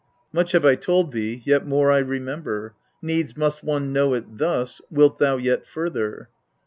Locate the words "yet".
1.45-1.67, 5.37-5.63